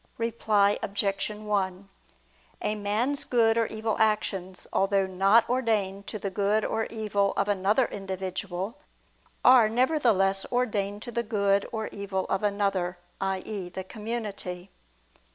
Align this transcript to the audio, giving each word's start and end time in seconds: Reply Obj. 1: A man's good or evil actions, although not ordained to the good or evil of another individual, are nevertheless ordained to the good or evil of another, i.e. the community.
Reply 0.17 0.79
Obj. 0.81 1.29
1: 1.29 1.89
A 2.63 2.73
man's 2.75 3.23
good 3.23 3.55
or 3.55 3.67
evil 3.67 3.95
actions, 3.99 4.65
although 4.73 5.05
not 5.05 5.47
ordained 5.47 6.07
to 6.07 6.17
the 6.17 6.31
good 6.31 6.65
or 6.65 6.87
evil 6.87 7.33
of 7.37 7.47
another 7.47 7.85
individual, 7.85 8.79
are 9.45 9.69
nevertheless 9.69 10.43
ordained 10.51 11.03
to 11.03 11.11
the 11.11 11.21
good 11.21 11.67
or 11.71 11.87
evil 11.89 12.25
of 12.29 12.41
another, 12.41 12.97
i.e. 13.21 13.69
the 13.69 13.83
community. 13.83 14.71